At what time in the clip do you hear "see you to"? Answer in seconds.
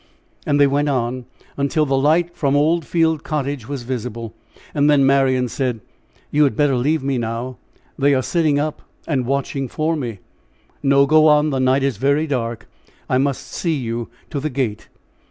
13.51-14.39